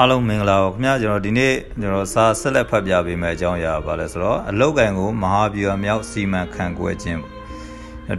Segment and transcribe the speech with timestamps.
[0.00, 7.20] အားလုံးမင်္ဂလာပါခင်ဗျာကျွန်တော်ဒီနေ့ကျွန်တော်စာဆက်လက်ဖတ်ပြပေးမယ့်အကြောင်းအရာပါလဲဆိုတော့အလောက်ကံကိုမဟာဗျူဟာမြောက်စီမံခန့်ခွဲခြင်း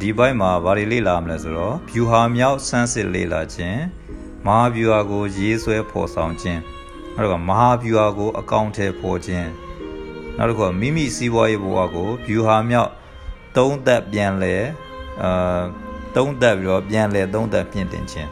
[0.02, 3.80] ဒီဘိုင်းမှာဗာတွေလေ့လာမလဲဆိုတော့ဗျူဟာမြောက်စမ်းစစ်လေ့လာခြင်း
[4.46, 6.62] မဟာဗျူဟာကိုရေးဆွဲဖော်ဆောင်ခြင်း
[7.16, 9.50] နောက်ကမဟာဗျူဟာကိုအကောင့်ထဲပေါ်ခြင်း
[10.38, 12.92] နောက်တစ်ခုကမိမိစီးပွားရေးဘဝကိုဗျူဟာမြောက်
[13.58, 14.56] သုံးသက်ပြန်လဲ
[15.22, 15.62] အာ
[16.16, 18.30] သုံးသက်ပြီးတော့ပြန်လဲသုံးသက်ပြင်တင်ခြင်း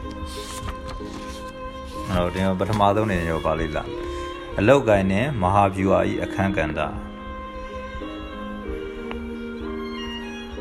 [2.14, 3.88] အဲ့တော့ဒီပထမဆုံးနေရောပါလိမ့်လား
[4.58, 6.80] အလောက်ကိုင်းနဲ့မဟာဗျူဟာဤအခန်းကဏ္ဍ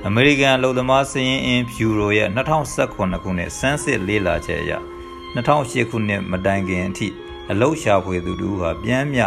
[0.08, 4.72] အမေရိကန်အလုပ်သမားစည်ရင်အင်ဗျူရိုရဲ့2019ခုနှစ်စမ်းစစ်လေ့လာချက်အရ
[5.36, 7.08] 2008ခုနှစ်မတိုင်ခင်အထိ
[7.52, 9.22] အလုပ်ရှာဖွေသူတို့ဟာပြန်မြ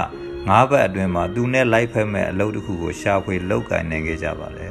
[0.48, 4.66] ၅ဘတ်အတွင်းမှာသူနဲ့လိုက်ဖက်မဲ့အလုပ်တစ်ခုကိုရှာဖွေလုပ်ကိုင်နိုင်ခဲ့ကြပါလေ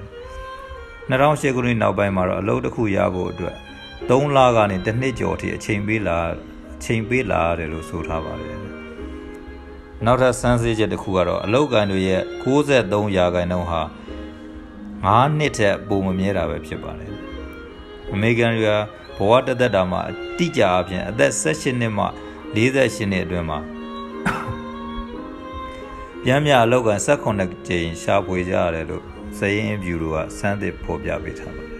[1.09, 3.55] 2008ခုနှစ်နောက်ပိုင်းမှာတော့အလုပ်တစ်ခုရဖို့အတွက်
[4.09, 6.17] 3လကနေတစ်နှစ်ကျော်အထိအချိန်ပေးလာ
[6.83, 8.57] ချိန်ပေးလာရတယ်လို့ဆိုထားပါတယ်
[10.05, 13.81] နောက်ထပ်စမ်းစစ်ချက်တစ်ခုကတော့အလောက်ကန်တွေရဲ့63ရာခိုင်နှုန်းဟာ
[15.19, 17.11] 9နှစ်ထက်ပိုမမြဲတာပဲဖြစ်ပါတယ်
[18.13, 18.71] အမေရိကန်တွေက
[19.17, 22.05] ဘဝတသက်တာမှာအတိအကျအပြင်အသက်18နှစ်မှ
[22.55, 23.59] 48နှစ်အတွင်းမှာ
[26.23, 29.03] ပြန်မြအလောက်ကန်18ကြိမ်ရှာဖွေကြရတယ်လို့
[29.37, 31.79] စရင်အဗျူရိုကစမ်းသစ်ဖော်ပြပေးထားပါတယ်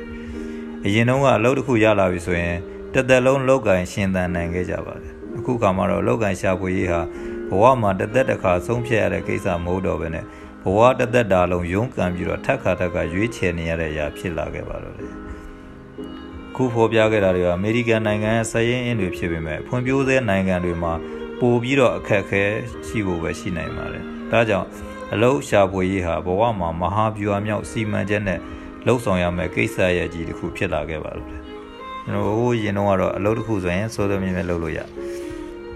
[0.85, 2.57] အရင်တုန်းကအလုပ်တစ်ခုရလာပြီဆိုရင်
[2.93, 7.01] တသက်လုံးလောက်ကင်ရှင်သန်နိုင်ခဲ့ကြပါတယ်အခုခါမှာတော့လောက်ကင်ရှာဖွေရေးဟာ
[7.49, 10.25] ဘဝမှာတသက်တစ်ခါဆုံးဖြတ်ရတဲ့ကိစ္စမဟုတ်တော့ဘဲနဲ့
[10.63, 15.13] ဘဝတသက်တာလုံးရုန်းကန်ပြီးတော့ထက်ခါထက်ခါရွေးချယ်နေရတဲ့အရာဖြစ်လာခဲ့ပါတော့တယ်
[16.55, 20.93] ခုဖော်ပြခဲ့တာတွေကအမေရိကန်နိုင်ငံရဲ့စရင်အင်းတွေဖြစ်ပေမဲ့ဖွံ့ဖြိုးဆဲနိုင်ငံတွေမှာ
[21.39, 22.43] ပိုပြီးတော့အခက်အခဲ
[22.87, 24.67] ရှိဖို့ပဲရှိနိုင်ပါတယ်ဒါကြောင့်
[25.13, 28.39] အလုံးရှာဖွေရေးဟာဘဝမှာမဟာဗျူဟာမြောက်စီမံချက်နဲ့
[28.85, 31.48] လှုပ်ဆောင်ရမယ့်ကိစ္စရဲ့ကြီးတစ်ခုဖြစ်လာခဲ့ပါတော့တယ်
[32.09, 34.79] ကျွန်တော်ဟိုရင်တော့ကတော့အလုပ်တစ်ခုဆိုရင်စိုးစိုးမြဲမြဲလုပ်လို့ရ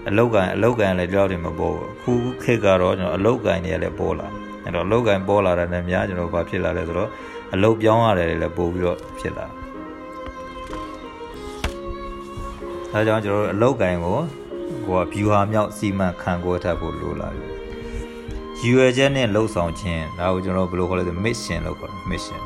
[0.08, 4.26] အလုပ်ကန်အလုပ်ကန်လည်းကြောက်တယ်မပေါ်ဘူးခုခေတ်ကတော့ကျွန်တော်အလုပ်ကန်တွေလည်းပေါ်လာ
[4.64, 7.10] အဲ့တော့အလုပ်ကန်ပေါ်လာတဲ့နဲ့များကျွန်တော်ဘာဖြစ်လာလဲဆိုတော့
[7.54, 14.18] အလုပ်ပြောင်းရတယ်လည်းပို့ပြီးတော့ဖြစ်လာဒါကြောင့်ကျွန်တော်တို့အလုပ်ကန်ကို
[14.86, 17.46] ဟိုက view ဟာမြောက်စီမံခန့်ခွဲထပ်ဖို့လိုလာပြီ
[18.60, 22.42] ရည်ရွယ်ချက်နဲ့လှုပ်ဆောင်ခြင်းဒါကိုကျွန်တော်ဘယ်လိုခေါ်လဲဆို mission လို့ခေါ်တယ် mission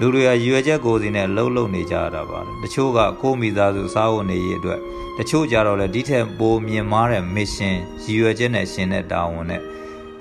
[0.00, 4.80] လူတွေကရည်ရွယ်ချက်ကိုယ်စီနဲ့လှုပ်လှုပ်နေကြရတာပါတချို့ကကိုမိသားစုစားဖို့နေရေးအတွက်
[5.18, 7.74] တချို့ကြတော့လေဒီထက်ပိုမြင်မားတဲ့ mission
[8.04, 9.62] ရည်ရွယ်ချက်နဲ့ရှင်တဲ့တာဝန်နဲ့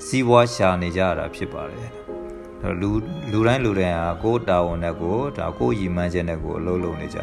[0.05, 1.89] စီးပွားရှာနေကြရတာဖြစ်ပါတယ်
[2.81, 2.89] လူ
[3.31, 7.19] လူတိုင်းလူတိုင်းဟာကိုယ်တာဝန်နဲ့ကိုဒါကိုယ်ရည်မှန်းချက်နဲ့ကိုအလုပ်လုပ်နေကြ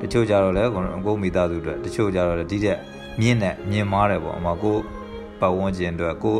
[0.00, 0.64] တချို့ကြတော့လေ
[1.06, 2.78] ကိုမိသားစုအတွက်တချို့ကြတော့လေဒီထက်
[3.20, 4.76] မြင့်တဲ့မြင်မားတယ်ပေါ့အမကို
[5.40, 6.38] ပတ်ဝန်းကျင်အတွက်ကို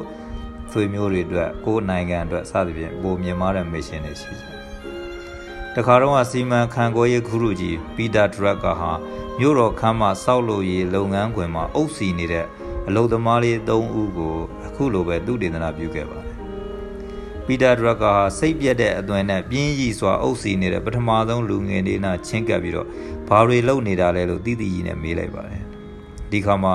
[0.72, 4.55] ဆွေမျိုးတွေအတွက်ကိုနိုင်ငံအတွက်စသဖြင့်ပိုမြင်မားတဲ့ mission တွေရှိတယ်
[5.78, 8.92] တခါတော့စီမံခန့်ခွဲရေးခရုကြီးပီတာဒရက်ကာဟာ
[9.38, 12.46] မြို့တော်ခမ်းမစောက်လို့ရေးလုပ်ငန်းခွင်မှာအုပ်စီနေတဲ့
[12.88, 13.70] အလုပ်သမားလေး၃
[14.00, 14.34] ဦးကို
[14.66, 16.34] အခုလိုပဲသူတေသနာပြုခဲ့ပါတယ်
[17.46, 22.88] ပီတာဒရက်ကာဟာစိတ်ပြက်တဲ့အသွင်နဲ့ပြင်းရည်စွာအုပ်စီနေတဲ့ပထမဆုံးလူငယ်လေးနာချင်းကပ်ပြီးတော့
[23.28, 25.62] ဘာတွေလုပ်နေတာလဲလို့တိတိကြီးနဲ့မေးလိုက်ပါတယ်
[26.30, 26.74] ဒီခါမှာ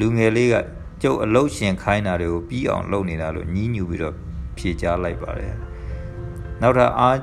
[0.00, 0.54] လူငယ်လေးက
[1.02, 4.14] ကျုပ်အလုတ်ရှင်ခိုင်းတာတွေကိုပြီးအောင်လုပ်နေတာလို့ညှီးညူပြီးတော့
[4.56, 5.54] ဖြေကြားလိုက်ပါတယ်
[6.60, 7.16] နောက်ထပ်အား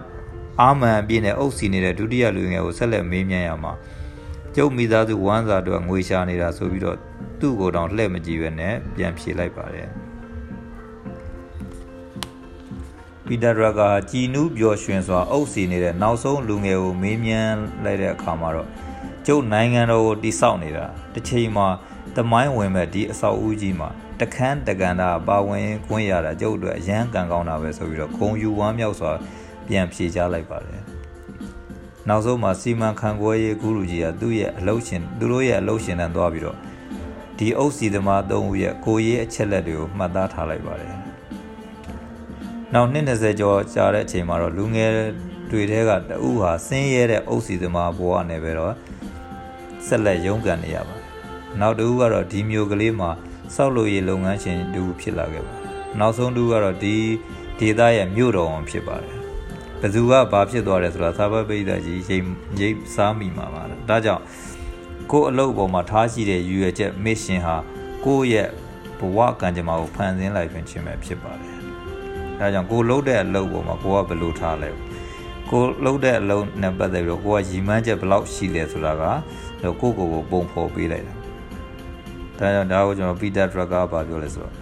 [0.62, 3.73] အာမန်အပြည့်နဲ့အုပ်စီနေတဲ့ဒုတိယလူငယ်ကိုဆက်လက်မေးမြန်းရမှာ
[4.56, 6.97] ကျုပ်မိသားစုဝမ်းစာတို့ငွေရှာနေတာဆိုပြီးတော့
[7.40, 9.90] သူ့ကိုယ်တောင်လှည့်မကြည့်ပဲနဲ့ပြန်ဖြေလိုက်ပါတယ်
[13.25, 13.81] ပီတာဒရာက
[14.12, 18.68] ကြည်နူးပျော်ရွှင်စွာအုပ်စီနေတဲ့နောက်ဆုံးလူငယ်ကိုမေးမြန်းလိုက်တဲ့အခါမှာတော့
[19.28, 21.68] ကျုပ်နိုင်ငံတော်ကိုတိဆောက်နေတာတစ်ချိန်မှာ
[22.16, 23.89] တမိုင်းဝင်မဲ့ဒီအဆောက်အဦကြီးမှာ
[24.19, 29.12] တခန်းတကန်တာပါဝင်ခွင့်ရတာကျုပ်တို့အရန်ကန်ကောင်းတာပဲဆိုပြီးတော့ဂုံယူဝမ်းမြောက်စွာ
[29.68, 30.82] ပြန်ဖြေချလိုက်ပါတယ်
[32.08, 36.58] နောက်ဆုံးမှာစီမံခန့်ခွဲရေးဂုရုကြီးကသူ့ရဲ့အလုပ်ရှင်သူတို့ရဲ့အလုပ်ရှင်တန်းသွားပြီးတော့
[37.38, 40.94] ဒီအုပ်စီသမား၃ဦးရဲ့ကိုရေးအချက်လက်တွေကိုမှတ်သားထားလိုက်ပါတယ်
[42.74, 44.92] နောက်နှစ်20ကျော်ကြာတဲ့အချိန်မှာတော့လူငယ်
[45.52, 48.74] တွေထဲကတဦးဟာဆင်းရဲတဲ့အုပ်စီသမားဘဝနဲ့ပဲတော့
[49.88, 51.06] ဆက်လက်ရုန်းကန်နေရပါတယ်
[51.60, 53.10] နောက်တဦးကတော့ဒီမျိုးကလေးမှာ
[53.56, 55.68] စောက်လို့ရေးလုပ်ငန်းရှင်တူဖြစ်လာခဲ့ပါတယ်
[56.00, 56.96] နောက်ဆုံးတူကတော့ဒီ
[57.60, 59.17] ဒေသရဲ့မြို့တော်ဝန်ဖြစ်ပါတယ်
[59.81, 62.25] ဘယ်သူကဘာဖြစ်သွားတယ်ဆိုတာသာဘပိဋကကြီးရိပ်
[62.59, 64.24] ရိပ်စားမိမှာပါဒါကြောင့်
[65.12, 67.56] ကိုယ့်အလုပ်ပေါ်မှာထားရှိတဲ့ရည်ရွယ်ချက် mission ဟာ
[68.06, 68.47] ကိုယ့်ရဲ့
[69.00, 71.56] ဘဝကံကြမ္မာကိုဖန်ဆင်းလိုက်ခြင်းပဲဖြစ်ပါတယ်
[72.39, 74.69] ဒါကြောင့်ကိုလှုပ်တဲ့အလုပ်ပေါ်မှာကိုကဘယ်လိုထားလဲ
[75.50, 79.03] ကိုလှုပ်တဲ့အလုပ်နဲ့ပတ်သက်ပြီးတော့ကိုကရည်မှန်းချက်ဘယ်လောက်ရှိလဲဆိုတာက
[79.81, 81.13] ကိုကိုကိုပုံဖော်ပေးလိုက်တာ
[82.39, 84.53] ဒါကြောင့်ဒါကိုကျွန်တော် Peter Drucker ဘာပြောလဲဆိုတော့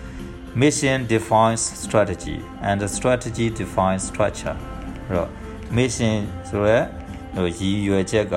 [0.61, 4.57] mission defines strategy and the strategy defines structure
[5.07, 5.29] အဲ့တော့
[5.75, 6.15] mission
[6.49, 6.79] ဆိုရဲ
[7.35, 8.35] ဟိုရည်ရွယ်ချက်က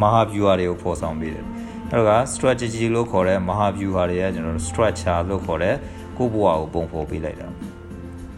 [0.00, 1.44] မဟာဗျူဟာတွေကိုဖော်ဆောင်ပေးတယ်
[1.90, 5.76] အဲ့တော့ strategy လို့ခေါ်တဲ့မဟာဗျူဟာတွေကကျွန်တော်တို့ structure လို့ခေါ်တဲ့
[6.18, 7.48] ကိုယ့်ဘဝကိုပုံဖော်ပေးလိုက်တာ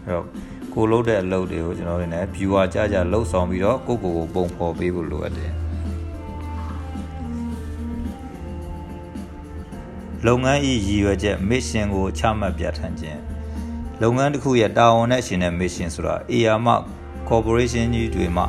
[0.05, 0.25] အဲ့တော့
[0.73, 5.51] ကိုလုပ်တဲ့အလုပ်တွေကိုကျွန်တော်တို့လည်း viewer ကြကြလှုပ်ဆောင်ပြီးတော့ကိုယ့်ကိုယ်ကိုပုံဖော်ပေးဖို့လိုအပ်တယ်
[10.27, 13.19] လုပ်ငန်းဤရည်ရွယ်ချက် mission ကိုချမှတ်ပြဋ္ဌာန်းခြင်း
[14.01, 16.73] လုပ်ငန်းတစ်ခုရဲ့တာဝန်နဲ့ရှင်တဲ့ mission ဆိုတာ AR မှ
[17.29, 18.43] corporation ကြီးတွေမှ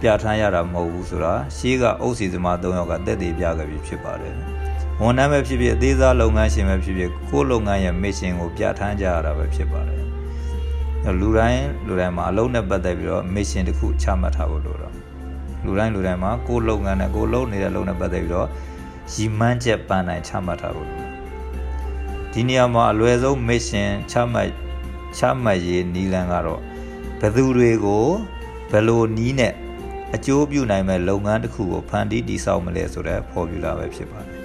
[0.00, 4.34] ပြဋ္ဌာန်းရတာမဟုတ်ဘူးဆိုတာရှေးကအုပ်စီသမား၃ယောက်ကတက်တည်ပြခဲ့ပြီးဖြစ်ပါတယ်
[5.00, 10.02] ဝန်ထမ်းပဲဖြစ်ဖြစ်အသေးစားလုပ်ငန်းရှင်ပဲဖြစ်ဖြစ်ကိုယ်လုပ်ငန်းရဲ့ mission ကိုပြဋ္ဌာန်းကြရတာပဲဖြစ်ပါတယ်
[11.20, 14.94] လူတိုင်းလူတိုင်းမှာအလုံးနဲ့ပတ်သက်ပြီးတော့ mission တစ်ခုချမှတ်ထားဖို့လိုတော့
[15.64, 18.48] လူတိုင်းလူတိုင်းမှာကိုယ်လုပ်ငန်းနဲ့ကိုယ်လုပ်နေတဲ့လုပ်နဲ့ပတ်သက်ပြီးတော့
[19.12, 21.02] ရည်မှန်းချက်ပန်းတိုင်းချမှတ်ထားဖို့လို
[22.32, 24.50] ဒီနေရာမှာအလွယ်ဆုံး mission ချမှတ်
[25.18, 26.60] ချမှတ်ရေးနီလန်ကတော့
[27.20, 28.06] ဘယ်သူတွေကို
[28.70, 29.52] ဘယ်လိုနီးနဲ့
[30.14, 34.38] အကျိုးပြုနိုင်မဲ့လုပ်ငန်းတစ်ခုကိုဖန်တီးတည်ဆောက်မလဲဆိုတဲ့ formula ပဲဖြစ်ပါတယ်။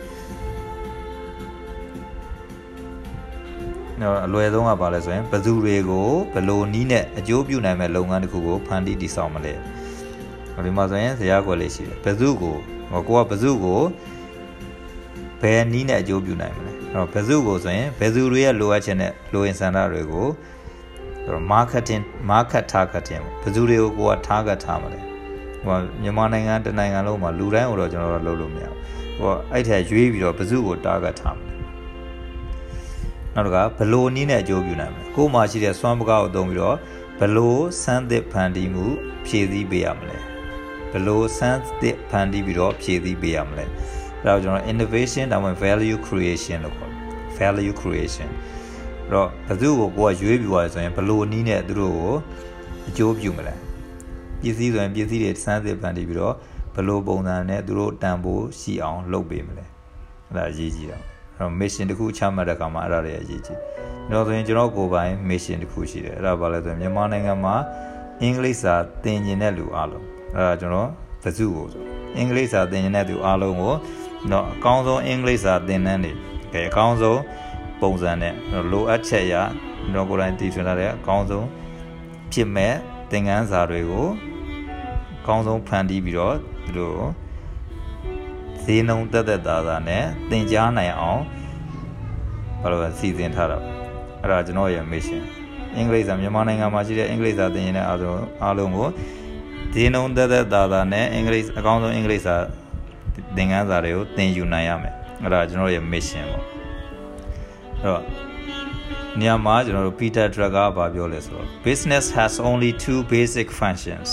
[4.01, 9.53] နော်အလွယ်ဆုံးကဘာလဲဆိုရင်ဘယ်သူတွေကိုဘယ်လိုနီးနဲ့အကျိုးပြုနိုင်မဲ့လုပ်ငန်းတစ်ခုကိုဖန်တီးတည်ဆောက်မလဲ။
[10.65, 12.55] ဒီမှာဆိုရင်ဇာတ်ကွက်လေးရှိတယ်။ဘယ်သူကို
[13.07, 13.81] ကိုကဘယ်သူကို
[15.41, 20.27] ဘယ်နီးနဲ့အကျိုးပြုနိုင်မလဲ။အဲ့တော့ဘယ်သူကိုဆိုရင်ဘယ်သူတွေရဲ့လိုအပ်ချက်နဲ့လိုအင်ဆန္ဒတွေကို
[21.29, 24.99] ဆိုတော့ marketing market targeting ဘယ်သူတွေကိုကိုက target ထားမလဲ
[25.65, 28.75] ဟိုမြန်မာနိုင်ငံတနိုင်ငံလုံးမှာလူတိုင်းကိုတော့ကျွန်တော်တို့လုပ်လို့မရဘူး
[29.19, 31.53] ဟိုအဲ့ထက်ရွေးပြီးတော့ဘယ်သူကို target ထားမလဲ
[33.33, 36.77] နောက်တစ်ခါဘလို့နည်းနဲ့အကျိုးပြုနိုင်မလဲကို့မှာရှိတဲ့စွမ်းပကားကိုသုံးပြီးတော့
[37.19, 38.85] ဘလို့စမ်းသစ်ဖန်တီးမှု
[39.25, 40.17] ဖြည့်ဆည်းပေးရမလဲ
[40.91, 43.69] ဘလို့စမ်းသစ်ဖန်တီးပြီးတော့ဖြည့်ဆည်းပေးရမလဲအဲ့
[44.25, 47.01] တော့ကျွန်တော် innovation ဒါမှမဟုတ် value creation လို့ခေါ်တယ်
[47.39, 48.29] value creation
[49.13, 52.15] တော့ဘသူ့ကိုကိုကရွေးပြီးသွားဆိုရင်ဘလို့နီးနဲ့သူတို့ကို
[52.89, 53.53] အကျိုးပြုမလဲ
[54.41, 56.35] ပစ္စည်းဆိုရင်ပစ္စည်းတွေစမ်းစစ်ပန်တည်ပြီးတော့
[56.75, 59.65] ဘလို့ပုံစံနဲ့သူတို့တန်ဖိုးရှိအောင်လုပ်ပေးမလဲ
[60.27, 60.97] အဲ့ဒါအရေးကြီးတာ
[61.35, 63.59] အဲ့တော့ mission တစ်ခုချမှတ်တဲ့အခါမှာအဲ့ဒါတွေအရေးကြီး
[64.11, 67.55] တော့ဆိုရင်ကျွန်တော်ကိုယ်ပိုင် mission တစ်ခုရှိတယ်အဲ့ဒါဘာလဲဆိုရင်မြန်မာနိုင်ငံမှာ
[68.21, 68.73] အင်္ဂလိပ်စာ
[69.03, 70.05] သင်ကျင်တဲ့လူအားလုံး
[70.35, 70.89] အဲ့ဒါကျွန်တော်
[71.23, 71.83] ဘသူ့ကိုဆို
[72.17, 73.73] အင်္ဂလိပ်စာသင်ကျင်တဲ့သူအားလုံးကို
[74.31, 76.11] တော့အကောင်းဆုံးအင်္ဂလိပ်စာသင်တန်းတွေ
[76.53, 77.19] ကဲအကောင်းဆုံး
[77.81, 78.33] ပုံစံနဲ့
[78.71, 79.35] လိုအပ်ချက်အရ
[79.93, 81.47] တော့ကိုယ်တိုင်တည်ထွင်လာတဲ့အကောင်းဆုံး
[82.31, 82.73] ဖြစ်မဲ့
[83.11, 84.07] သင်ခန်းစာတွေကို
[85.19, 86.35] အကောင်းဆုံးဖန်တီးပြီးတော့
[86.65, 87.01] သူတို့
[88.63, 91.21] ဈေးနှုန်းတက်တက်သားသားနဲ့သင်ကြားနိုင်အောင်
[92.61, 93.57] ဘာလို့စီစဉ်ထားတာ
[94.21, 95.21] အဲ့ဒါကျွန်တော်ရဲ့ mission
[95.75, 98.89] အင်္ဂလိပ်စာမြန်မာနိုင်ငံမှာရှိတဲ့အင်္ဂလိပ်စာသင်ရတဲ့အားလုံးအားလုံးကို
[99.73, 102.35] ဈေးနှုန်းတက်တက်သားသားနဲ့အင်္ဂလိပ်အကောင်းဆုံးအင်္ဂလိပ်စာ
[103.35, 104.93] သင်ခန်းစာတွေကိုသင်ယူနိုင်ရမယ်
[105.23, 106.58] အဲ့ဒါကျွန်တော်ရဲ့ mission ပေါ့
[107.83, 108.03] အဲ့တော့
[109.21, 114.09] ညမှာကျွန်တော်တို့ Peter Drucker ကပြောလဲဆိုတော့ business has only two basic functions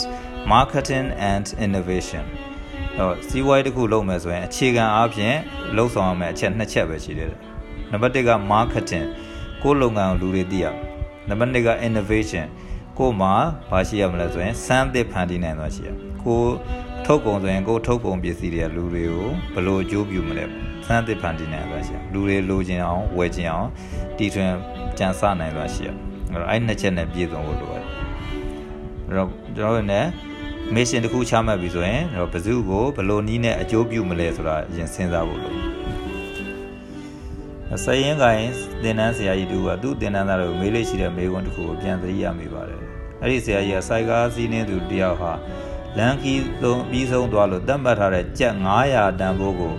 [0.52, 2.24] marketing and innovation
[2.98, 5.36] တော့စီးပွားရေးတစ်ခုလုပ်မယ်ဆိုရင်အခြေခံအားဖြင့်
[5.76, 7.30] လှုပ်ဆောင်ရမယ့်အချက်နှစ်ချက်ပဲရှိတယ်
[7.90, 9.06] နံပါတ်1က marketing
[9.62, 10.66] ကိုယ်လုပ်ငန်းကိုလူတွေသိရ
[11.28, 12.46] နံပါတ်2က innovation
[12.98, 13.32] ကိုယ်မှာ
[13.70, 15.88] ဘာရှိရမလဲဆိုရင်စမ်းသစ်ဖန်တီးနိုင်သွားရှိရ
[16.24, 16.40] ကို
[17.06, 23.68] ထုတ်ကုန်ဆိုရင်ကိုထုတ်ကုန်ပစ္စည်းတွေကလူတွေကိုဘယ်လိုအကျိုးပြုမလဲ စမ်းသစ်ဖန်တီးနိုင်သွားရှိရလူတွေလိုချင်အောင်ဝယ်ချင်အောင်
[24.18, 24.50] တီထွင်
[24.98, 25.94] ကြံစနိုင်သွားရှိရအဲ့
[26.32, 27.84] တော့အဲ့နှစ်ချက်နဲ့ပြည့်စုံဖို့လိုတယ်
[29.06, 30.08] အဲ့တော့ကျွန်တော်တို့လည်း
[30.74, 35.54] mission တစ်ခုချမှတ်ပြီဆိုရင်တော့ဘယ်သူကိုဘယ်လိုနည်းနဲ့အကျိုးပြုမလဲဆိုတာအရင်စဉ်းစားဖို့လို
[37.84, 38.50] ဆယ်ရင်ကိုင်း
[38.82, 42.80] တင်နန်းဆရာကြီးတူကသူ့တင်နန်းသားတွေကိုမေးလို့ရှိတဲ့မေးခွန်းတစ်ခုကိုပြန်သတိရမိပါတယ်
[43.22, 45.32] အဲ့ဒီဆရာကြီးကစိုက်ကားစီးနှင်းသူတယောက်ဟာ
[45.98, 48.54] လန်ကီသုံးပြီးဆုံးသွားလို့တတ်မှတ်ထားတဲ့ကြက်
[48.86, 49.74] 900တန်ဖိုးကို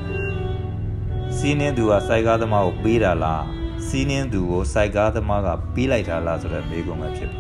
[1.40, 3.44] စီးနှင်းသူကစိုက်ကားသမားကိုပေးတာလား
[3.88, 7.40] စီးနှင်းသူကိုစိုက်ကားသမားကပေးလိုက်တာလားဆိုတဲ့မေးခွန်းပဲဖြစ်ပါ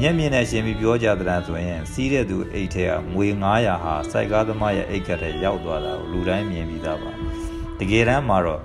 [0.00, 7.10] မျက်မြင်နဲ့ရှင်ပြီးပြောကြတဲ့ဆိုရင်စီးတဲ့သူအိတ်ထဲကငွေ900ဟာစိုက်ကားသမားရဲ့အိတ်ကထဲရောက်သွားတာကိုလူတိုင်းမြင်ပြီးသားပါ
[7.80, 8.62] တကယ်တမ်းမှာတော့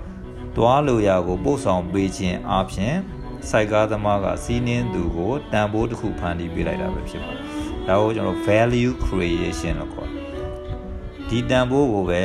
[0.56, 2.94] သွားလိုရာကိုပို့ဆောင်ပေးခြင်းအပြင်
[3.50, 7.42] စိုက်ကားသမားကစီးနှင်းသူကိုတန်ဖိုးတစ်ခုဖန်တီးပေးလိုက်တာပဲဖြစ်ပါတယ်
[7.88, 10.24] ဒါကိုကျွန်တော် value creation လို့ခေါ်တယ်
[11.28, 12.22] ဒီတန်ဖိုးကိုပဲ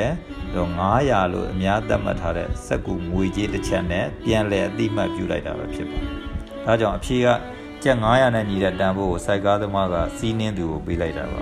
[0.56, 0.70] တော့
[1.02, 6.08] 900လို့အများသတ်မှတ်ထားတဲ့စက်ကူငွေကြေးတစ်ချက်နဲ့ပြန်လည်အတိမတ်ပြုလိုက်တာပဲဖြစ်ပါတယ်
[6.66, 7.28] ဒါကြောင့်အဖြေက
[7.84, 11.42] ကျက်900နဲ့ညီတဲ့တန်ဖိုးကိုစိုက်ကားသမားကစီးနှင်းသူကိုပေးလိုက်တာပါ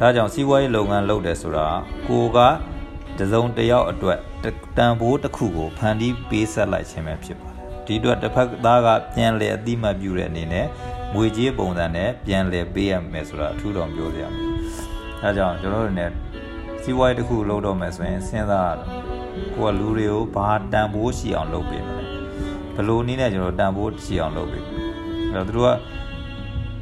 [0.00, 1.66] ဒါကြောင့်စီးပွားရေးလုပ်ငန်းလုပ်တယ်ဆိုတာ
[2.08, 2.38] ကိုက
[3.18, 4.18] တစုံတယောက်အတွက်
[4.78, 10.66] တန်ဖိုးတစ်ခုကိုဖန်တီးပေးဆက်လိုက်ခြင်းပဲဖြစ်ပါတယ်ဒီအတွက်တစ်ဖက်သားကပြန်လည်အတိမတ်ပြုတဲ့အနေနဲ့
[11.14, 14.51] ငွေကြေးပုံစံနဲ့ပြန်လည်ပေးရမယ်ဆိုတာအထူးတော်ပြောစရာမလို
[15.22, 16.06] ဒါကြောင့်ကျွန်တော်တို့ ਨੇ
[16.82, 18.90] စီးပွားရေးတစ်ခုလုပ်တော့မယ်ဆိုရင်စဉ်းစားရတော့
[19.54, 22.04] ကိုကလူတွေကိုဘာတန်ဖိုးရှိအောင်လုပ်ပေးမလဲ
[22.74, 24.64] ဘယ်လိုနည်းနဲ့ကျွန်တော်တန်ဖိုးရှိအောင်လုပ်ပေး
[25.32, 25.74] အဲ့တော့သူတို့က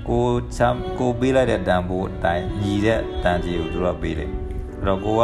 [0.09, 4.31] ကိုချမ်းကိုပေးလိုက်တဲ့တန်ဖိုးအတိုင်းညီတဲ့တန်ကြီးကိုသူတို့ကပေးတယ်
[4.79, 5.23] အဲ့တော့ကိုက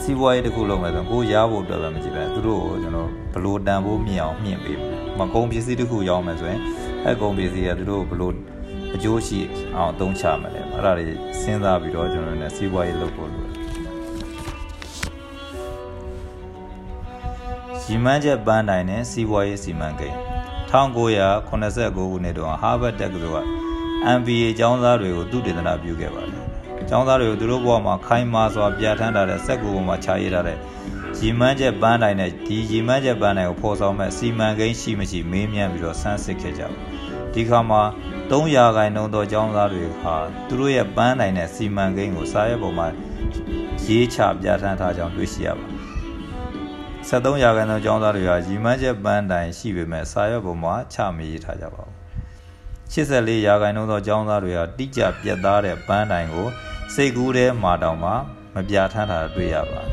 [0.00, 6.60] စီးပွားရေးတစ်ခုလုပ်မယ်ဆိုကိုရဖို့အတွက်ပဲမကြည့်ပဲသူတို့ကိုကျွန်တော်ဘလို့တန်ဖို့မြင်အောင်မြင့်ပေးမယ်မကုံပစ္စည်းတစ်ခုရောင်းမယ်ဆိုရင်
[7.04, 8.34] အဲကုံပစ္စည်းကသူတို့ဘလို့
[8.94, 9.40] အကျိုးရှိ
[9.76, 11.04] အောင်အသုံးချမယ်လေအဲ့ဒါတွေ
[11.40, 13.54] စဉ်းစားပြီးတော့ကျွန်တော်တို့ ਨੇ စီးပွားရေးလုပ်ဖို့လိုတယ်
[17.82, 20.18] ရီမန်းချက်ပန်းတိုင်နဲ့စီးပွားရေးစီမံကိန်း
[20.70, 23.46] 1989ခုနှစ်တုန်းက Harvard တက္ကသိုလ်က
[24.18, 26.42] MBA ကျောင်းသားတွေကိုသူတည်တနာပြုခဲ့ပါတယ်။
[26.88, 30.58] ကျောင်းသားတွေကိုသူတို့ဘဝမှာခိုင်မာစွာပြဋ္ဌာန်းထားတဲ့စက်ကူပေါ်မှာခြာရေးထားတဲ့
[31.18, 36.70] ရီမန်းချက်ပန်းတိုင်နဲ့ဒီရီမန်းချက်ပန်းတိုင်ကိုဖော်ဆောင်မဲ့စီမံကိန်းရှိမရှိမေးမြန်းပြီးတော့ဆန်းစစ်ခဲ့ကြပါ
[37.34, 37.82] ဒီခါမှာ
[38.30, 40.14] 300ခိုင်နှုန်းသောကျောင်းသားတွေဟာ
[40.48, 42.86] သူတို့ရဲ့ပန်းတိုင်နဲ့စီမံကိန်းကိုစာရွက်ပေါ်မှာ
[43.86, 45.78] ရေးချပြဋ္ဌာန်းထားကြောင်းတွေ့ရှိရပါတယ်
[47.08, 51.94] 73ရာခိုင်နှုန်းကျောင်းသားတွေဟာရီမန်းချက်ပန်းတိုင်ရှိပေမဲ့စာရွက်ပေါ်မှာချမရေးထားကြပါဘူး
[52.92, 56.46] 84ရာခိုင်နှုန်းသောကျောင်းသားတွေဟာတိကျပြတ်သားတဲ့ပန်းတိုင်ကို
[56.94, 58.10] စိတ်ကူးထဲမှာတောင်မှ
[58.54, 59.92] မပြဋ္ဌာန်းထားတွေ့ရပါတယ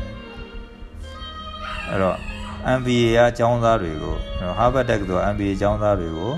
[1.88, 2.35] အဲ့တော့
[2.74, 4.16] MBA ကကျောင်းသားတွေကို
[4.58, 6.32] Harvard တက္ကသိုလ် MBA ကျောင်းသားတွေကို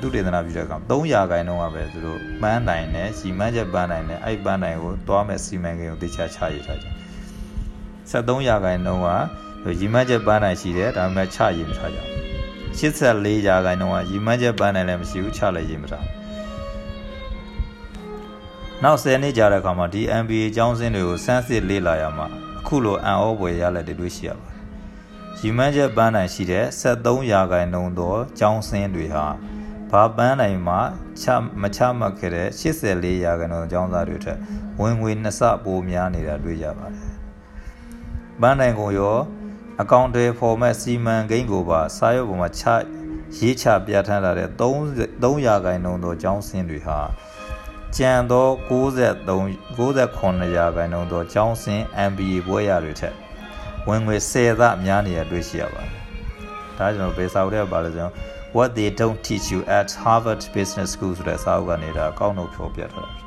[0.00, 6.86] သူတေသနာပြုတဲ့ကောင်300ခိုင်နှုန်းကပဲသူတို့ပန်းတိုင်နဲ့စီမန်းချက်ပန်းတိုင်နဲ့အဲ့ပန်းတိုင်ကိုတွားမဲ့စီမံကိန်းကိုတေချာချရထားကြ
[8.10, 9.08] 73ရာခိုင်နှုန်းက
[9.80, 12.00] ရီမန်းချက်ပန်းတိုင်ရှိတယ်ဒါပေမဲ့ချရည်မထားကြ
[12.78, 16.04] 84ရာခိုင်နှုန်းကရီမန်းချက်ပန်းတိုင်လည်းမရှိဘူးချလည်းရည်မထား
[18.82, 22.26] နောက်10နှစ်ကြာတဲ့အခါမှာဒီ MBA ကျောင်းစင်းတွေကိုစမ်းစစ်လေ့လာရမှာ
[22.58, 24.51] အခုလိုအံ့ဩဖွယ်ရလက်တွေတွေ့ရှိရပါ
[25.38, 29.26] တယ်ရီမန်းချက်ပန်းတိုင်ရှိတဲ့73ရာခိုင်နှုန်းသောကျောင်းစင်းတွေဟာ
[29.90, 30.80] ဘာပန်းတိုင်မှာ
[31.20, 31.24] ချ
[31.60, 34.38] မချမှတ်ခဲ့တဲ့84ရာခိုင်နှုန်းကျောင်းသားတွေထက်
[34.80, 37.10] ဝင်ငွေနှစ်ဆပိုများနေတာတွေ့ကြပါတယ်။
[38.40, 39.18] ပန်းတိုင်ကိုရော
[39.82, 42.64] အကောင့်တွေဖော်မဲ့စီမံကိန်းကိုပါစာရွက်ပေါ်မှာချ
[43.38, 46.98] ရေးချပြဋ္ဌာန်းလာတဲ့3 3ရာခိုင်နှုန်းသောကျောင်းစင်းတွေဟာ
[47.96, 53.14] ကျန်သော63 68ရာခိုင်နှုန်းသောကျောင်းစင်း MBA ဘွဲ့ရတွေထက်
[53.88, 55.90] ဝင်ငွေ10သများနေရတွေ့ရှိရပါတယ်။
[56.78, 58.12] ဒါကျွန်တော်ဘေစာအုပ်ထဲပါလို့ဆိုရင်
[58.56, 63.12] What they don't teach you at Harvard Business School ဆိုတဲ့စာအုပ်ကနေဒါအကောင့်နှုတ်ဖြောပြထားတာ။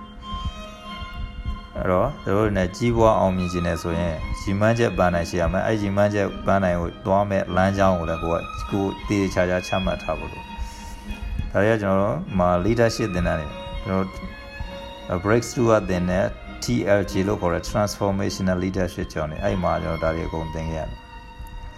[1.76, 8.40] အဲ့တော့တို့နဲ့ကြီးပွားအောင်မြင်ခြင်းနဲ့ဆိုရင်ရီမန်းချက်ပန်းနိုင်ရှိရမယ်။အဲ့ရီမန်းချက်ပန်းနိုင်ကိုတွားမဲ့လမ်းကြောင်းကိုလည်းကိုက
[8.72, 10.46] ကိုတည်ချာချာချမှတ်ထားဖို့လို့။
[11.52, 13.48] ဒါတွေကကျွန်တော်တို့မှာ leadership သင်တန်းတွေ
[13.86, 16.26] ကျွန်တော် breakthrough အသင်တဲ့
[16.66, 21.00] TLG လို့ခေါ်တဲ့ transformational leadership ကြောင့်ねအဲ့မှာကျွန်တော်ဒါတွေအကုန်သင်ခဲ့ရတယ်။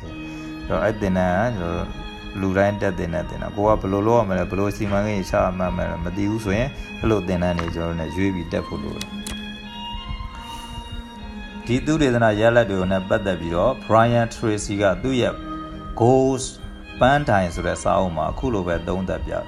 [0.01, 0.13] အဲ့
[0.69, 2.07] တော့အဲ့သင်တန်းကကျွန်တော်
[2.41, 6.69] လူတိုင်းတက်တင်တဲ့တင်တာကိုကဘယ်လိုလုပ်ရမလဲဘယ်လိုစီမံကိန်းချမှတ်မလဲမသိဘူးဆိုရင်
[7.01, 9.07] အဲ့လိုတင်တန်းနေကျွန်တော်တို့ ਨੇ ရွေးပြီးတက်ဖို့လိုတယ်
[11.65, 15.33] ဒီသူဒေသနာရလက်တွေကိုနဲ့ပတ်သက်ပြီးတော့ Brian Tracy ကသူ့ရဲ့
[16.01, 16.45] goals
[16.99, 19.45] ပန်းတိုင်ဆိုတဲ့စာအုပ်မှာအခုလိုပဲသုံးသပ်ပြတယ်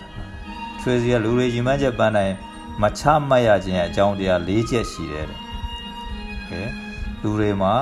[0.82, 2.34] Tracy ကလူတွေရီမှန်းချက်ပန်းတိုင်
[2.82, 5.40] မချမှတ်ရခြင်းရဲ့အကြောင်းတရား၄ချက်ရှိတယ်တဲ့။
[6.50, 6.62] ကဲ
[7.22, 7.74] လူတွေမှာ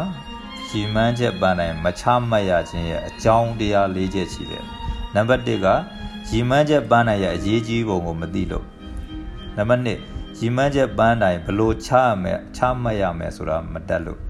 [0.70, 4.64] ရီမှန်းချက်ပန်းတိုင်မချမှတ်ရခြင်းရဲ့အကြောင်းတရား၄ချက်ရှိတယ်။
[5.16, 5.68] နံပါတ်1က
[6.30, 8.66] ရီမှန်းချက်ပန်းတိုင်ရဲ့အရေးကြီးပုံကိုမသိလို့
[9.58, 14.22] နံပါတ်2ရီမှန်းချက်ပန်းတိုင်ဘလို့ချရမယ်ချမှတ်ရမယ်ဆိုတာမတတ်လို့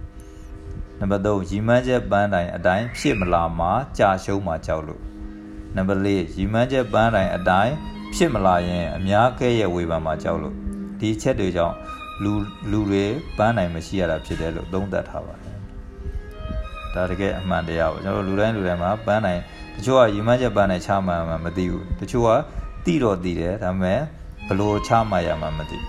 [1.00, 5.02] နံပါတ်3ရီမှန်းချက်ပန်းတိုင်အတိုင်းဖြစ်မလာမှာကြာရှုံးမှာကြောက်လို့
[5.76, 7.74] နံပါတ်4ရီမှန်းချက်ပန်းတိုင်အတိုင်း
[8.16, 10.56] ဖြစ်မလာရင်အများကဲရဲ့ဝေဖန်မှာကြောက်လို့
[11.00, 11.76] ဒီချက်တွေကြောင့်
[12.24, 12.34] လူ
[12.72, 13.04] လူတွေ
[13.38, 15.58] ပန်းနိုင်မရှိရတာဖြစ်တယ်လို့သုံးသပ်ထားပါတယ်
[16.94, 19.42] ဒါတကယ်အမှန်တရားပေါ့ကျွန်တော်တို့လူတိုင်းလူတိုင်းမှာပန်းနိုင်
[19.76, 22.30] တချို့ကရီမန်းချက်ပန်းနိုင်ချမှမှမသိဘူးတချို့က
[22.86, 24.00] တိတော့သိတယ်ဒါပေမဲ့
[24.48, 25.80] ဘလို့ချမှရမှမသိ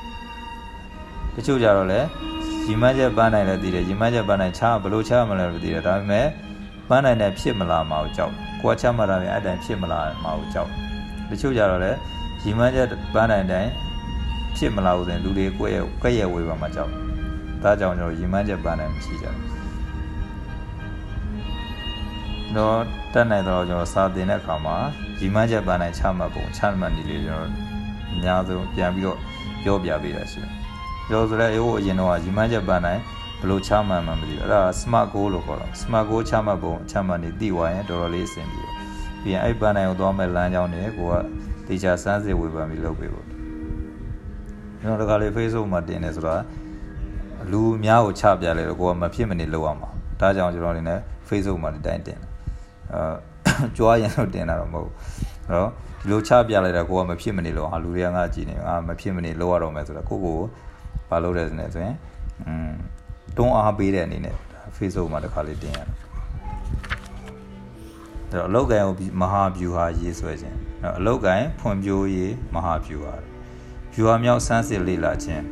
[1.34, 2.00] တချို့ကြတော့လေ
[2.66, 6.26] ရီမန်းချက်ပန်းနိုင်လည်းသိတယ်ရီမန်းချက်ပန်းနိုင်ချဘလို့ချမှလည်းမသိတယ်ဒါပေမဲ့
[6.88, 8.32] ပန်းနိုင်တဲ့ဖြစ်မလာမှာကိုကြောက်
[8.62, 10.70] ကိုကချမှတ်တာလည်းအဲ့တိုင်းဖြစ်မလာမှာကိုကြောက်
[11.30, 11.92] တချို့ကြတော့လေ
[12.44, 13.70] ရီမန်းချက်ပန်းနိုင်တိုင်း
[14.56, 16.90] ဖြစ်မလာဘူးဆိုရင်လူတွေကိုယ့်ရဲ့ကိုယ့်ရဲ့ဝေဘာမှာကြောက်
[17.62, 19.48] ဒါကြောင့်ကျွန်တော်ရီမန်းချက်ပန်းနိုင်မရှိကြဘူး
[22.56, 22.78] တော့
[23.12, 24.76] တက်နိုင်တော့ကျွန်တော်စာသင်တဲ့အခါမှာ
[25.20, 27.52] ရီမန်းချက်ပန်းနိုင်ချမှတ်ပုံချမှတ်နည်းလေးကျွန်တော်
[28.12, 29.18] အများဆုံးပြန်ပြီးတော့
[29.62, 30.52] ပြောပြပေးတာရှိတယ်
[31.08, 33.00] ပြောဆိုတဲ့အေးဟိုအရင်တော့ရီမန်းချက်ပန်းနိုင်
[33.40, 38.87] ဘလို့ချမှတ်မှမသိဘူးအဲ့ဒါ smart goal လို့ခေါ်တာ smart goal ချမှတ်ပုံချမှတ်နေသိသွားရင်တော်တော်လေးအဆင်ပြေတယ်
[39.22, 41.14] ပြီးရင်အဲ့ပန်းနိုင်ကိုသွားမဲ့လမ်းကြောင်းတွေကိုက
[41.68, 43.26] တေချာစမ်းစစ်ဝေဖန်ပြီးလုပ်ပေးဖို့
[44.80, 46.34] ကျွန်တော်တခါလေ Facebook မှာတင်နေဆိုတာ
[47.52, 49.88] လူများကိုချပြလဲတော့ကိုကမဖြစ်မနေလုပ်ရမှာ
[50.20, 50.98] ဒါကြောင့်ကျွန်တော်နေနဲ့
[51.28, 52.18] Facebook မှာဒီတိုင်းတင်
[52.92, 53.02] အဲ
[53.76, 54.94] ကြွားရင်တော့တင်တာတော့မဟုတ်ဘူး
[55.48, 55.70] အဲ့တော့
[56.00, 60.38] ဒီလိုချပြလိုက်တာကိုကမဖြစ်မနေလို့ဟာလူတွေကငါကြည့်နေငါမဖြစ်မနေလုပ်ရတော့မယ်ဆိုတာကိုကို
[61.10, 61.94] ဘာလုပ်လဲဆိုနေဆိုရင်
[62.46, 62.72] อืม
[63.36, 64.34] တွန်းအားပေးတဲ့အနေနဲ့
[64.78, 66.07] Facebook မှာတခါလေးတင်ရတယ်
[68.30, 73.14] အဲ့တော့အလောက်ကန်ကိုမဟာဗျူဟာရေးဆွဲခြင်းအဲ့အလောက်ကန်ဖွံ့ဖြိုးရေးမဟာဗျူဟာ
[73.94, 75.44] ဗျူဟာမြောက်စမ်းစစ်လေ့လာခြင်း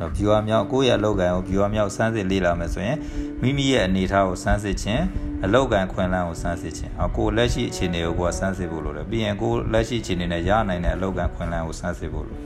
[0.00, 2.98] တော့ viewer မြောက်ကိုယ့်ရဲ့အလုပ်ကိုင်ကို viewer မြောက်စမ်းစစ်လေ့လာမယ်ဆိုရင်
[3.42, 5.02] မိမိရဲ့အနေအထားကိုစမ်းစစ်ခြင်း
[5.44, 12.38] အလောက်ကန်ခွင်လန်းကိုစမ်းစစ်ခြင်းအကိုလက်ရှိအခြေအနေကိုကိုယ်ကစမ်းစစ်ဖို့လိုတယ်ပြီးရင်ကိုလက်ရှိအခြေအနေနဲ့ရနိုင်တဲ့အလောက်ကန်ခွင်လန်းကိုစမ်းစစ်ဖို့လို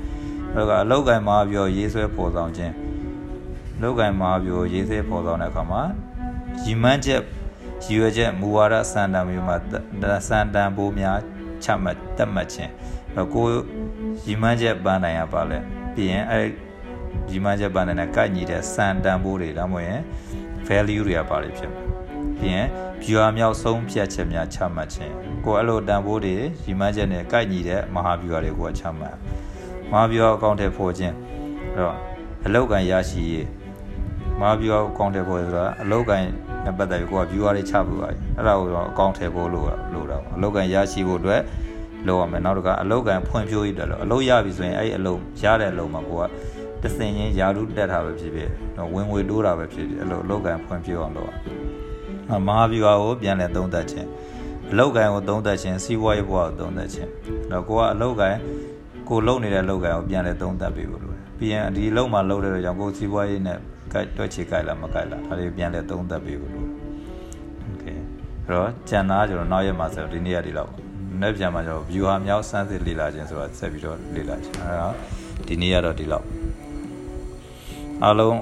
[0.55, 2.75] အဲ့တော့အလောက်ကန်မှာပြောရေးဆွဲပေါ်ဆောင်ခြင်း
[3.83, 5.83] လောက်ကန်မှာပြောရေးဆွဲပေါ်ဆောင်တဲ့အခါမှာ
[6.65, 7.21] ရီမန်းချက်
[7.85, 9.57] ရည်ရွယ်ချက်မူဝါဒစံတန်မျိုးမှာ
[10.29, 11.19] စံတန်ပိုးများ
[11.65, 12.71] ချမှတ်တတ်မှတ်ခြင်း
[13.15, 13.47] အဲ့ကို
[14.27, 15.59] ရီမန်းချက်ပန်းနိုင်ရပါလဲ
[15.95, 16.47] ပြီးရင်အဲ့
[17.31, 20.01] ရီမန်းချက်ပန်းနိုင်တဲ့ကန့်ညီတဲ့စံတန်ပိုးတွေဒါမှမဟုတ်ရင်
[20.67, 21.85] value တွေကပါလိမ့်ဖြစ်မယ်
[22.41, 22.67] ပြီးရင်
[23.03, 25.13] viewer မြောက်ဆုံးဖြတ်ချက်များချမှတ်ခြင်း
[25.45, 29.17] ကိုအဲ့လိုတန်ဖိုးတွေရီမန်းချက်နဲ့ကိုက်ညီတဲ့မဟာ viewer တွေကိုချမှတ်
[29.91, 31.15] မဟာ viewer အကောင့်ထဲပေါ်ခြင်း
[31.75, 31.97] အဲ့တော့
[32.45, 33.47] အလောက်ကန်ရရှိရေး
[34.41, 36.23] မဟာ viewer အကောင့်ထဲပေါ်ဆိုတာအလောက်ကန်
[36.65, 41.41] နဲ့ပတ်သက်ပြီးကိုက viewer တွေချဖို့ပါတယ်အဲ့ဒါကိုတော့အကောင့်ထဲပေါ်လို့လို့တော့အလောက်ကန်ရရှိဖို့အတွက်
[42.07, 46.23] လုပ်ရမယ်နောက်တစ်ခါအလောက်ကန်ဖွံ့ဖြိုးရေးတယ်လို့အလောက်ရပြီဆိုရင်အဲ့ဒီအလောက်ရတဲ့အလောက်မှာကိုက
[46.83, 48.51] တစင်ချင်းယာရုတက်တာပဲဖြစ်ဖြစ်
[48.95, 54.09] ဝင်ငွေတိုးတာပဲဖြစ်ဖြစ်အဲ့လိုအလောက်ကန်ဖွံ့ဖြိုးအောင်လုပ်ရမဟာဗျူဟာကိုပြန်လည်သုံးသပ်ခြင်း
[54.73, 57.09] အလောက်ကန်ကိုသုံးသပ်ခြင်းစီးပွားရေးဘဝကိုသုံးသပ်ခြင်း
[57.51, 58.37] တော့ကိုကအလောက်ကန်
[59.09, 63.59] ကိုလုံနေတဲ့အလောက်ကန်ကိုပြန်လည်သုံးသပ်ပေးဖို့လိုတယ်ပြီးရင်ဒီအလောက်မှာလုံတဲ့ကြောင့်ကိုစီးပွားရေးနဲ့
[63.94, 66.74] ကတ်တွက်ချေကြိုက်လားမကြိုက်လားဒါတွေပြန်လည်သုံးသပ်ပေးဖို့လိုတယ်
[67.66, 67.86] โอเค
[68.46, 70.72] အဲ့တော့ကျန်တာကျွန်တော်နောက်ရက်မှာဆိုဒီနေ့ရဒီလောက်
[71.22, 74.96] နေ့ပြန်မှာကျွန်တော် view ဟာမြောက်စမ်းစစ်လေ့လာခြင်းဆိုတာဆက်ပြီးတော့လေ့လာခြင်းအဲ့တော့
[75.48, 76.26] ဒီနေ့ရတော့ဒီလောက်
[78.04, 78.38] အားလုံး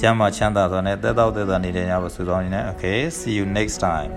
[0.00, 4.10] ကျမ်းမာချမ်းသာစွာနဲ့တက်တော့တက်တာနေတဲ့ညကိုဆုတောင်းနေတယ် okay see you next time